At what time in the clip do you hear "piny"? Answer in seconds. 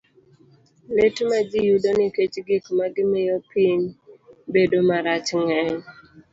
3.49-3.81